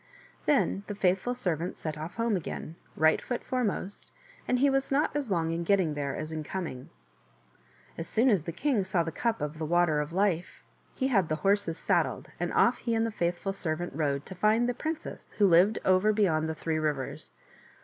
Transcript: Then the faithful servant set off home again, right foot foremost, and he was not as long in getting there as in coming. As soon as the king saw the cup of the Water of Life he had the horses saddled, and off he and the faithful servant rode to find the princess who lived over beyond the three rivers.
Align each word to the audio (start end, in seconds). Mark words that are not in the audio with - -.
Then 0.47 0.83
the 0.87 0.95
faithful 0.95 1.35
servant 1.35 1.77
set 1.77 1.95
off 1.95 2.15
home 2.15 2.35
again, 2.35 2.75
right 2.95 3.21
foot 3.21 3.43
foremost, 3.43 4.11
and 4.47 4.57
he 4.57 4.67
was 4.67 4.89
not 4.91 5.15
as 5.15 5.29
long 5.29 5.51
in 5.51 5.63
getting 5.63 5.93
there 5.93 6.15
as 6.15 6.31
in 6.31 6.43
coming. 6.43 6.89
As 7.99 8.07
soon 8.09 8.27
as 8.31 8.45
the 8.45 8.51
king 8.51 8.83
saw 8.83 9.03
the 9.03 9.11
cup 9.11 9.41
of 9.41 9.59
the 9.59 9.63
Water 9.67 9.99
of 9.99 10.11
Life 10.11 10.63
he 10.95 11.09
had 11.09 11.29
the 11.29 11.35
horses 11.45 11.77
saddled, 11.77 12.31
and 12.39 12.51
off 12.53 12.79
he 12.79 12.95
and 12.95 13.05
the 13.05 13.11
faithful 13.11 13.53
servant 13.53 13.93
rode 13.95 14.25
to 14.25 14.33
find 14.33 14.67
the 14.67 14.73
princess 14.73 15.33
who 15.33 15.45
lived 15.45 15.77
over 15.85 16.11
beyond 16.11 16.49
the 16.49 16.55
three 16.55 16.79
rivers. 16.79 17.29